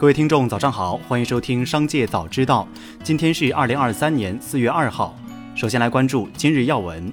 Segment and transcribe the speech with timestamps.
[0.00, 2.66] 各位听众，早上好，欢迎收听《商界早知道》。
[3.04, 5.14] 今天是二零二三年四月二号。
[5.54, 7.12] 首先来关注今日要闻。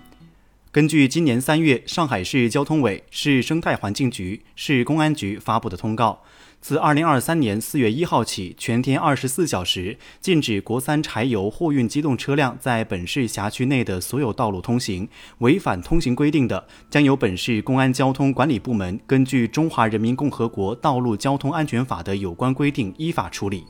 [0.71, 6.23] 根据今年三月上海市交通委、市生态环境局、市公安局发布的通告。
[6.59, 15.07] 自二零二三年四月一号起，全天二十四小时禁止国三柴油货运机动车辆在本市辖区内的所有道路通行。
[15.37, 23.63] 违反通行规定的，将由本市公安交通管理部门根据《中华人民共和国道路交通安全法》的有关规定依法处理。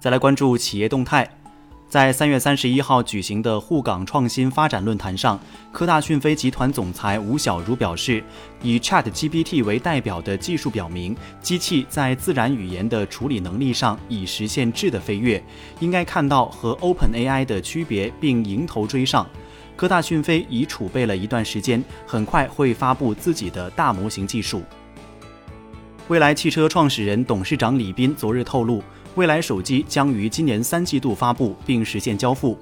[0.00, 1.41] 再来关注企业动态。
[1.92, 5.38] 在三月三十一号举行的沪港创新发展论坛上，
[5.70, 8.24] 科大讯飞集团总裁吴晓如表示，
[8.62, 15.44] 以 Chat GPT 为代表的技术表明，机器在自然语言的处理能力上已实现质的飞跃，
[15.80, 19.26] 应该看到和 Open AI 的区别，并迎头追上。
[19.76, 24.62] 科大讯飞已储备了一段时间，很快会发布自己的大模型技术。
[26.08, 28.82] 蔚来汽车创始人、董事长李斌昨日透露。
[29.14, 32.56] 未来手机将于今年三季度发布并实现交付。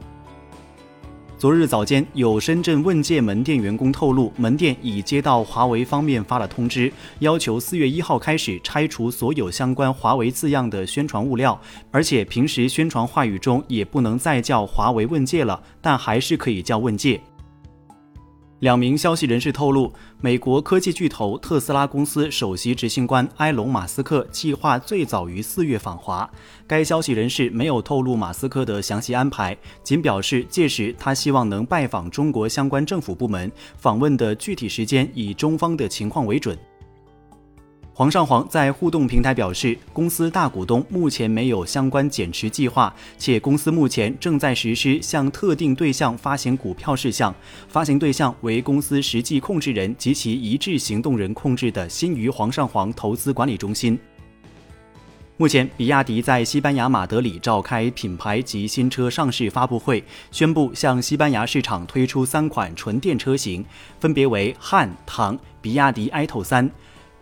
[1.39, 11.59] 昨日早间，有深圳问界门店员工透露，门店已接到华为方面发了通知，要求四月一号开始拆除所有相关华为字样的宣传物料，
[11.91, 17.19] 而且平时宣传话语中也不能再叫华为问界了，但还是可以叫问界。
[18.61, 26.31] 两名消息人士透露，美国科技巨头特斯拉公司首席执行官埃隆·马斯克计划最早于四月访华。
[26.67, 36.57] 该消息人士没有透露马斯克的详细安排，仅表示届时他希望能拜访中国相关政府部门，访问的具体时间以中方的情况为准。
[38.01, 47.35] 黄上煌在互动平台表示，公司大股东目前没有相关减持计划，且公司目前正在实施向特定对象发行股票事项，
[47.69, 53.99] 发行对象为公司实际控制人及其一致行动人控制的新余黄上煌投资管理中心。
[55.37, 63.63] 目前，比亚迪在西班牙马德里召开品牌及新车上市发布会，宣布向西班牙市场推出三款纯电车型，
[63.99, 66.71] 分别为汉、唐、比亚迪 i t o 三。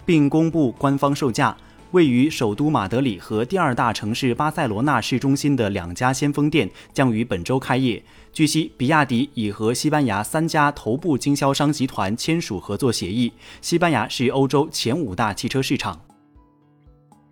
[0.08, 1.54] 并公布官方售价。
[1.90, 8.02] 位于首都马德里和第二大城市巴塞罗那市中心的两家先锋店将于本周开业。
[8.32, 13.30] 据悉，比亚迪已和西班牙三家头部经销商集团签署合作协议。
[13.60, 16.00] 西班牙是欧洲前五大汽车市场。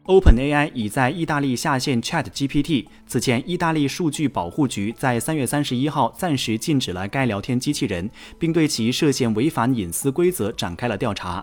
[0.05, 2.87] OpenAI 已在意大利下线 ChatGPT。
[3.07, 11.43] 此前，意大利数据保护局在三月三十一号暂时禁止了该聊天机器人，并对其涉嫌违反隐私规则展开了调查。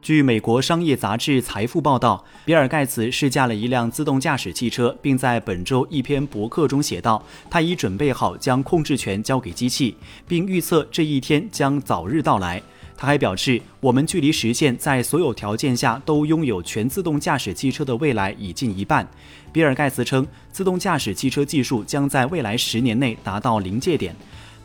[0.00, 9.94] 据美国商业杂志《财富》报道，比尔·盖茨试驾了一辆自动驾驶汽车，并在本周一篇博客中写道：“他已准备好将控制权交给机器，
[10.26, 12.62] 并预测这一天将早日到来。”
[12.96, 19.06] 他还表示：“我们距离实现在所有条件下都拥有全自动驾驶汽车的未来已近一半。”
[19.52, 24.14] 比尔·盖茨称，自动驾驶汽车技术将在未来十年内达到临界点。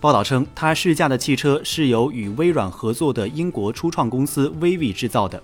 [0.03, 5.41] 报道称，他试驾的汽车是由与微软合作的英国初创公司 Vivi 制造的。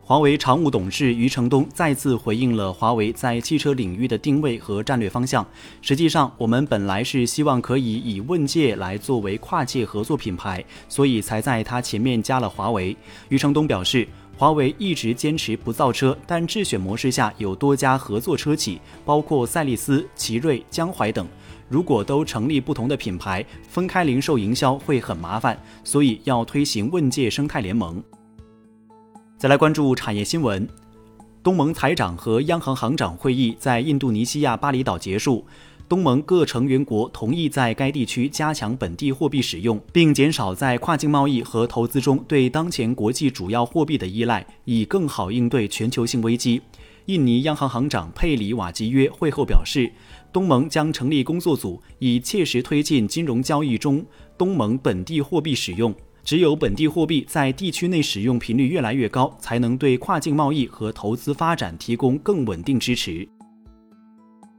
[0.00, 5.46] 华为常务董事余承东再次回应了华为在汽车领域的定位和战略方向。
[5.80, 12.96] 实际上，我们本来是希望可以以问界来作为跨界合作品牌，所以才在它前面加了华为。
[13.28, 14.04] 余承东表示，
[14.36, 21.24] 华为一直坚持不造车，但智选模式下有多家合作车企，包括赛力斯、奇瑞、江淮等。
[21.72, 28.04] 如果都成立不同的品牌，分开零售营销会很麻烦，所以要推行问界生态联盟。
[29.38, 30.68] 再来关注产业新闻，
[31.42, 35.46] 东盟财长和央行行长会议在印度尼西亚巴厘岛结束，
[35.88, 46.60] 东盟各成员国同意在该地区加强本地货币使用，并减少在跨境贸易和投资中对当前国际主要货币的依赖，以更好应对全球性危机。
[47.06, 49.90] 印尼央行行长佩里瓦吉约会后表示。
[50.32, 54.04] 东盟将成立工作组，以切实推进金融交易中
[54.38, 55.94] 东盟本地货币使用。
[56.24, 63.28] 只有本地货币在地区内使用频率越来越高，才能对跨境贸易和投资发展提供更稳定支持。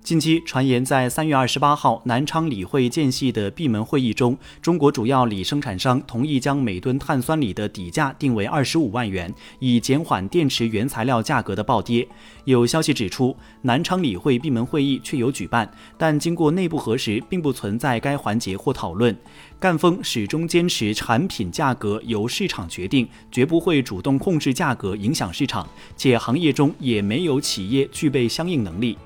[0.03, 12.05] 近期传言，在三月二十八号南昌锂会间隙的闭门会议中，中国主要锂生产商同意将每吨碳酸锂的底价定为二十五万元，以减缓电池原材料价格的暴跌。
[12.43, 19.17] 有消息指出，南昌锂会闭门会议确有举办，但经过内部核实，并不存在该环节或讨论。
[19.57, 25.65] 赣锋始终坚持产品价格由市场决定，绝不会主动控制价格影响市场，
[25.95, 28.97] 且行业中也没有企业具备相应能力。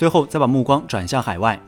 [0.00, 1.60] 最后，再把目光转向海外。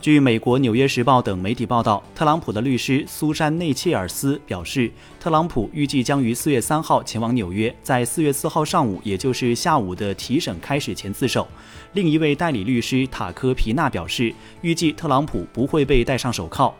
[0.00, 4.90] 据美国《纽约时报》等媒体报道，特朗普的律师苏珊内切尔斯表示，
[5.20, 11.46] 特朗普预计将于四月三号前往纽约，在四月四号上午，也就是下午的提审开始前自首。
[11.92, 16.74] 另一位代理律师塔科皮纳表示，预计特朗普不会被戴上手铐。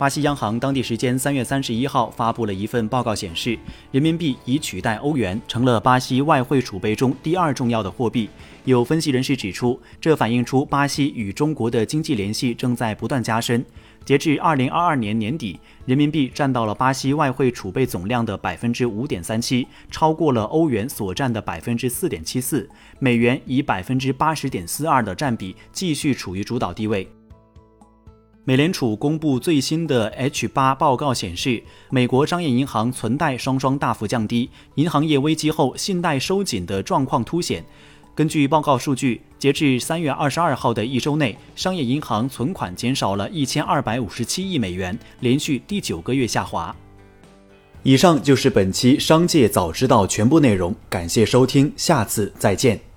[0.00, 3.58] 巴西央行当地时间三月三十一号发布了一份报告，显示
[3.90, 8.26] 人民币已取代欧元，成了巴西外汇储备中第二重要的货币。
[8.64, 13.62] 有分析人士指出，这反映出巴西与中国的经济联系正在不断加深。
[14.02, 22.66] 截至二零二二年年底，人民币占到了巴西外汇储备总量的百分之五点三七，超过了欧元所占的百分之四点七四。
[22.98, 27.06] 美元以百分之八十点四二的占比继续处于主导地位。
[28.44, 37.62] 美联储公布最新的 H 八报告显示，美国商业银行存贷双双大幅降低，银行业危机后信贷收紧的状况凸显。
[38.14, 46.74] 根据报告数据，截至三月二十二号的一周内，商业银行存款减少了一千二百五十七亿美元，连续第九个月下滑。
[47.82, 52.89] 以上就是本期《商界早知道》全部内容，感谢收听，下次再见。